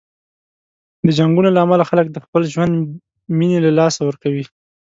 [1.05, 2.73] د جنګونو له امله خلک د خپل ژوند
[3.37, 4.45] مینې له لاسه ورکوي.